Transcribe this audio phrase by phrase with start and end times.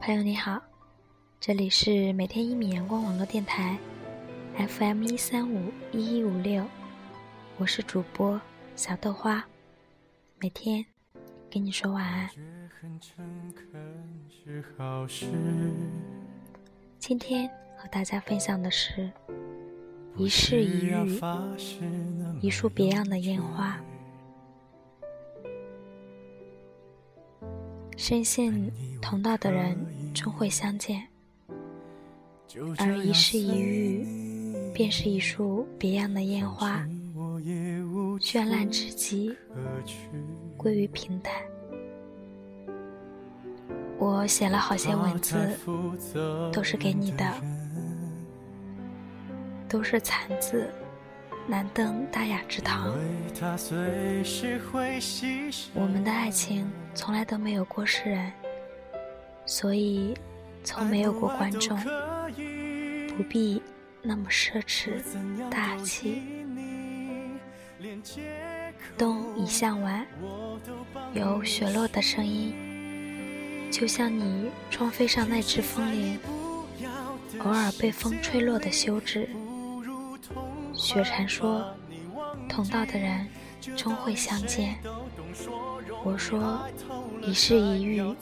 [0.00, 0.62] 朋友你好，
[1.40, 3.76] 这里是每天一米阳光网络电台
[4.56, 6.64] ，FM 一三五一一五六，
[7.58, 8.40] 我是主播
[8.76, 9.44] 小豆花，
[10.38, 10.86] 每天
[11.50, 12.30] 跟你说晚安。
[17.00, 19.10] 今天和大家分享的是
[20.16, 21.20] 一世一遇，
[22.40, 23.76] 一束别样的烟花。
[27.96, 29.74] 深信同道的人
[30.12, 31.02] 终会相见，
[32.78, 34.06] 而一世一遇，
[34.74, 36.86] 便是一束别样的烟花，
[38.20, 39.34] 绚烂至极，
[40.58, 41.32] 归于平淡。
[43.98, 45.58] 我写了好些文字，
[46.52, 47.24] 都是给你的，
[49.66, 50.70] 都是残字。
[51.48, 52.92] 难登大雅之堂。
[55.74, 58.32] 我们的爱情从来都没有过世人，
[59.46, 60.16] 所以
[60.64, 61.78] 从没有过观众，
[63.16, 63.62] 不必
[64.02, 64.94] 那么奢侈
[65.48, 66.22] 大气。
[68.98, 70.04] 冬已向晚，
[71.12, 76.18] 有雪落的声音，就像你窗扉上那只风铃，
[77.38, 79.28] 偶尔被风吹落的休止。
[80.76, 81.64] 雪蝉说
[82.48, 83.26] ：“同道的人
[83.76, 84.76] 终会相见。”
[86.04, 86.60] 我说
[87.26, 88.14] ：“一世一遇，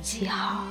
[0.00, 0.64] 极好。”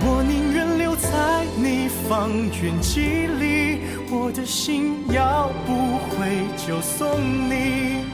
[0.00, 2.30] 我宁愿留在你方
[2.62, 8.04] 圆几里，我的心要不回就送你，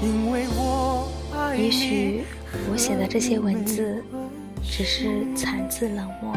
[0.00, 1.64] 因为我爱你。
[1.64, 2.24] 也许
[2.70, 4.02] 我写的这些文字
[4.62, 6.36] 只是残字冷漠，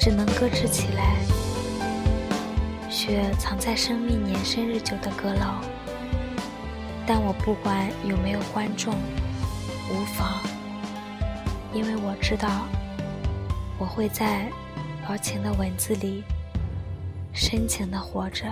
[0.00, 1.16] 只能搁置起来。
[2.98, 5.62] 雪藏在生命年深日久的阁楼，
[7.06, 8.92] 但我不管有没有观众，
[9.88, 10.42] 无妨，
[11.72, 12.66] 因为我知道，
[13.78, 14.50] 我会在
[15.08, 16.24] 柔情的文字里
[17.32, 18.44] 深情的活着，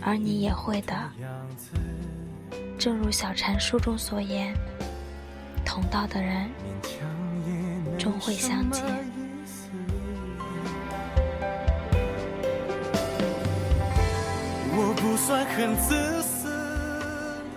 [0.00, 0.94] 而你也会的。
[2.78, 4.54] 正如小禅书中所言，
[5.66, 6.48] 同道的人
[7.98, 9.09] 终会相见。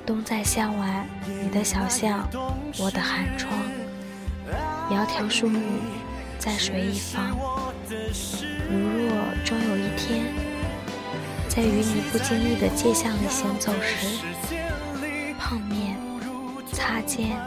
[0.06, 1.08] 冬在向晚，
[1.42, 2.28] 你的小巷，
[2.78, 3.52] 我的寒窗，
[4.90, 5.62] 窈窕淑女，
[6.38, 7.38] 在水一方。
[8.70, 9.14] 如若
[9.46, 10.26] 终有一天，
[11.48, 14.20] 在与你不经意的街巷里行走时，
[15.40, 15.98] 碰面、
[16.74, 17.38] 擦肩，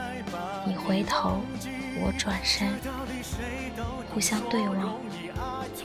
[0.66, 1.42] 你回头，
[2.00, 2.68] 我转身，
[4.14, 4.98] 互相对望，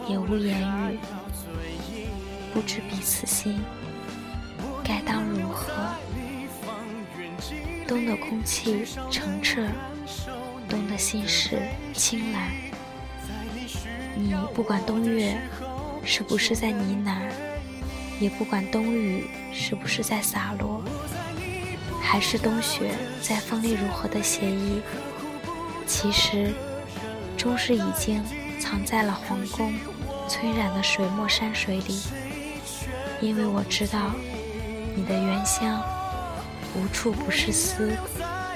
[0.08, 1.00] 也无言语，
[2.54, 3.62] 不知彼此心。
[4.84, 5.72] 该当如何？
[7.88, 9.68] 冬的空气澄澈，
[10.70, 11.62] 冬的心事
[11.94, 12.52] 清蓝。
[14.16, 15.38] 你不管冬月
[16.06, 17.18] 是不是在呢喃，
[18.22, 20.84] 也不管冬雨是不是在洒落，
[22.02, 22.92] 还是冬雪
[23.22, 24.82] 在风里如何的写意，
[25.86, 26.54] 其实
[27.38, 28.24] 终是已经
[28.60, 29.74] 藏在了皇宫
[30.30, 32.02] 皴染的水墨山水里，
[33.22, 34.12] 因为我知道。
[34.94, 35.82] 你的原乡，
[36.76, 37.92] 无处不是丝，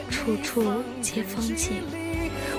[0.09, 1.81] 处处皆风景。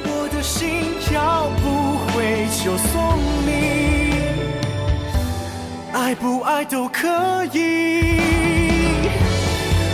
[0.02, 3.50] 我的心要不回就送你，
[5.92, 7.06] 爱不爱都可
[7.52, 8.16] 以，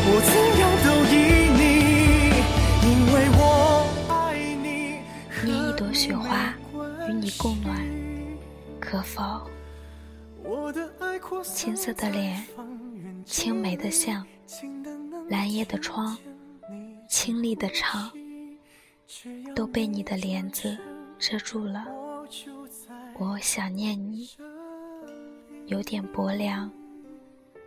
[0.06, 1.12] 我怎样都依
[1.58, 1.62] 你，
[2.86, 3.42] 因为我
[4.14, 4.14] 爱
[4.62, 5.02] 你。
[5.44, 6.54] 捏一朵雪花
[7.08, 7.76] 与你共暖，
[8.78, 9.20] 可否？
[11.42, 12.44] 青涩的脸。
[13.24, 14.26] 青梅的巷，
[15.28, 16.16] 蓝叶的窗，
[17.08, 18.10] 清丽的唱，
[19.54, 20.76] 都被你的帘子
[21.18, 21.86] 遮住了。
[23.14, 24.28] 我想念你，
[25.66, 26.70] 有点薄凉，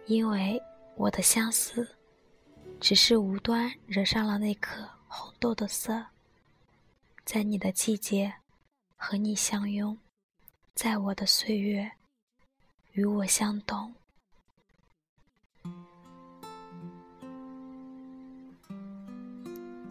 [0.07, 0.61] 因为
[0.95, 1.87] 我的相思，
[2.79, 6.05] 只是无端惹上了那颗红豆的色。
[7.23, 8.33] 在你的季节，
[8.97, 9.97] 和你相拥；
[10.73, 11.89] 在我的岁月，
[12.95, 13.93] 与我相懂。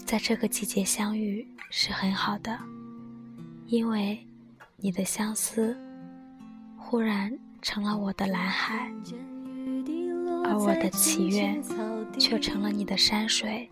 [0.06, 2.58] 在这个季节相遇是很好的，
[3.66, 4.26] 因为
[4.76, 5.76] 你的相思
[6.78, 8.90] 忽然成了我的蓝海，
[10.44, 11.62] 而我的祈愿
[12.18, 13.68] 却成了你的山水。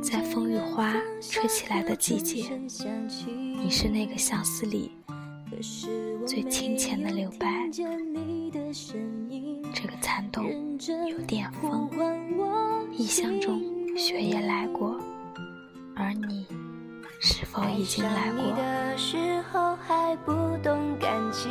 [0.00, 2.56] 在风雨花吹起来的季节，
[3.26, 4.92] 你是那个相思里
[6.26, 7.68] 最清浅的留白。
[9.72, 11.88] 这个残冬有点风，
[12.92, 13.60] 异乡中
[13.96, 15.00] 雪也来过。
[16.28, 16.46] 你
[17.20, 18.56] 是否已经来过？
[18.56, 19.16] 的时
[19.50, 20.32] 候还不
[20.62, 21.50] 懂感情，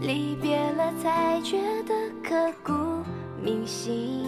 [0.00, 2.72] 离别了才觉得刻骨
[3.42, 4.24] 铭心。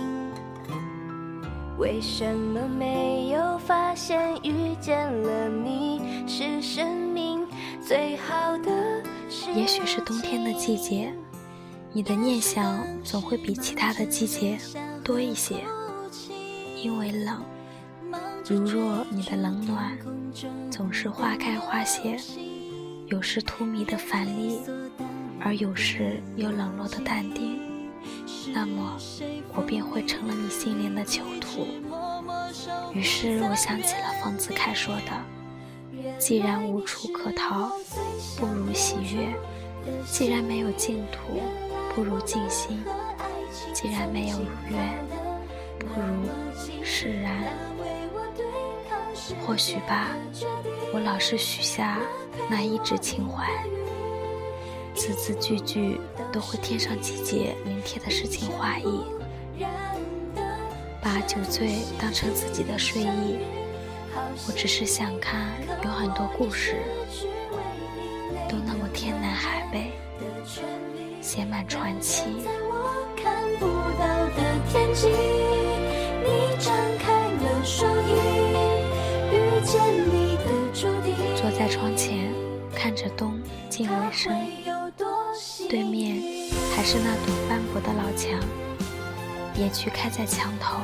[1.79, 7.02] 为什么没有发现遇见了你是生？
[7.85, 9.03] 最好的
[9.57, 11.13] 也许是冬天的季节，
[11.93, 14.57] 你的念想总会比其他的季节
[15.03, 15.65] 多一些，
[16.81, 17.43] 因为冷。
[18.49, 19.99] 如若你的冷暖
[20.71, 22.17] 总是花开花谢，
[23.07, 24.61] 有时荼蘼的繁丽，
[25.41, 27.61] 而有时又冷落的淡定，
[28.55, 28.97] 那么
[29.55, 31.67] 我便会成了你心灵的囚徒。
[32.95, 35.13] 于是我想起了丰子恺说的
[36.19, 37.73] ：“既然无处可逃，
[38.39, 39.35] 不如喜悦；
[40.07, 41.41] 既然没有净土，
[41.95, 42.79] 不如静心；
[43.75, 45.05] 既然没有如愿，
[45.79, 47.45] 不如释然。”
[49.47, 50.09] 或许吧，
[50.93, 51.99] 我老是许下
[52.49, 53.47] 那一纸情怀，
[54.95, 56.01] 字字句句
[56.33, 59.05] 都会添上几节临帖的诗情画意，
[61.01, 63.39] 把酒醉当成自己的睡意。
[64.47, 65.51] 我只是想看，
[65.85, 66.77] 有很多故事
[68.49, 69.93] 都那么天南海北，
[71.21, 72.25] 写满传奇。
[81.37, 82.33] 坐在窗前，
[82.75, 84.33] 看着冬近尾声，
[85.69, 86.23] 对面
[86.75, 88.39] 还是那堵斑驳的老墙，
[89.57, 90.79] 野菊开在墙头，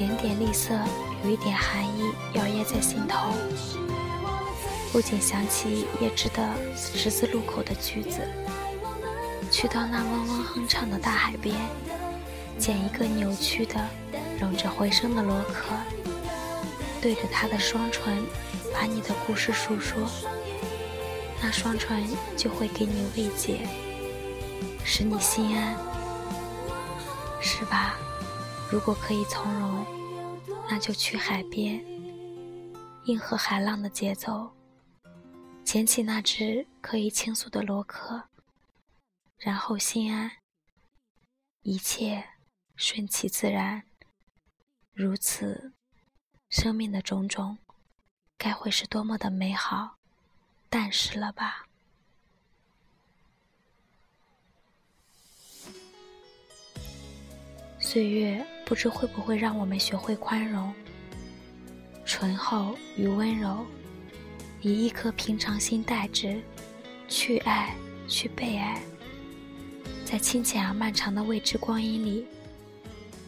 [0.00, 0.72] 点点绿色，
[1.22, 3.34] 有一点寒意摇曳在心头。
[4.90, 6.42] 不禁想起叶芝的
[6.74, 8.26] 十字路口的句子：
[9.50, 11.54] 去到那嗡嗡哼唱的大海边，
[12.58, 13.78] 捡一个扭曲的。
[14.40, 15.76] 融着回声的螺壳，
[17.02, 18.24] 对着他的双唇，
[18.72, 20.08] 把你的故事诉说，
[21.42, 22.02] 那双唇
[22.38, 23.68] 就会给你慰藉，
[24.82, 25.76] 使你心安，
[27.42, 27.98] 是吧？
[28.72, 29.84] 如果可以从容，
[30.68, 31.84] 那就去海边，
[33.04, 34.48] 应和海浪的节奏，
[35.64, 38.28] 捡起那只可以倾诉的螺壳，
[39.38, 40.30] 然后心安，
[41.62, 42.24] 一切
[42.76, 43.82] 顺其自然。
[44.92, 45.72] 如此，
[46.48, 47.58] 生命的种种，
[48.38, 49.96] 该会是多么的美好、
[50.68, 51.66] 淡实了吧？
[57.92, 60.72] 岁月不知会不会让我们学会宽容、
[62.04, 63.66] 醇厚与温柔，
[64.60, 66.40] 以一颗平常心待之，
[67.08, 67.74] 去爱，
[68.06, 68.80] 去被爱，
[70.04, 72.24] 在清浅而漫长的未知光阴里。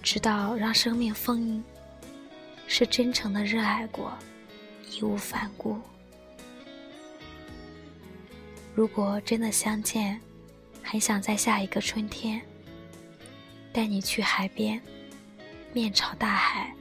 [0.01, 1.65] 直到让生命丰盈，
[2.69, 4.13] 是真诚的热爱过，
[4.89, 5.77] 义无反顾。
[8.77, 10.21] 如果真的相见，
[10.85, 12.41] 很想在下一个春天，
[13.73, 14.81] 带你去海边，
[15.73, 16.75] 面朝大海，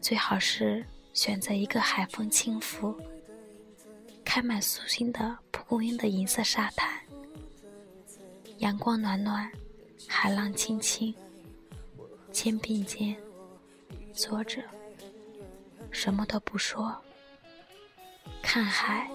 [0.00, 2.96] 最好是选择一个海风轻拂、
[4.24, 6.88] 开满素心的蒲公英的银色沙滩，
[8.58, 9.50] 阳光暖暖，
[10.06, 11.14] 海浪轻轻。
[12.30, 13.16] 肩并肩
[14.12, 14.60] 坐着，
[15.92, 16.92] 什么都不说，
[18.42, 19.08] 看海。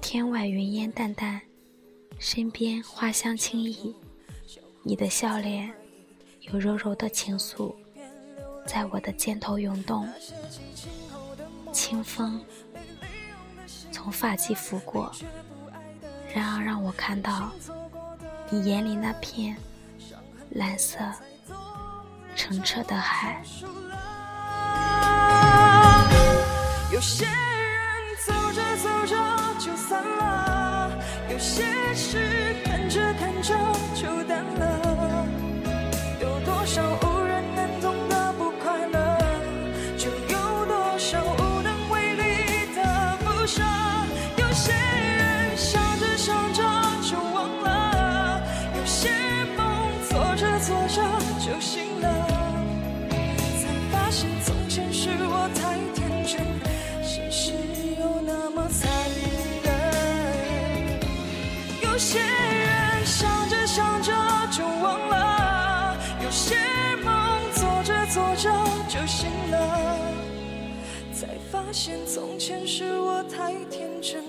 [0.00, 1.40] 天外云烟淡淡，
[2.18, 3.94] 身边花香轻溢，
[4.82, 5.72] 你的笑脸
[6.40, 7.74] 有柔柔的情愫，
[8.66, 10.08] 在我的肩头涌动。
[11.72, 12.42] 清风
[13.92, 15.12] 从发际拂过。
[16.34, 17.50] 然而，让我看到
[18.50, 19.56] 你眼里那片
[20.50, 20.98] 蓝色
[22.34, 23.42] 澄澈的海。
[26.92, 27.26] 有些
[29.66, 30.92] 就散了，
[31.28, 33.52] 有些事看着看着
[71.56, 74.22] 发现从前是我太天真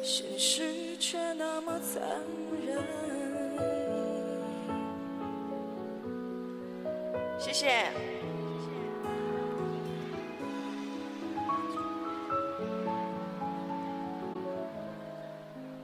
[0.00, 2.00] 现实却那么残
[2.64, 2.78] 忍。
[7.36, 8.17] 谢谢。